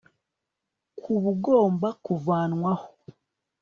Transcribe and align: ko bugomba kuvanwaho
ko 1.03 1.11
bugomba 1.23 1.87
kuvanwaho 2.03 2.87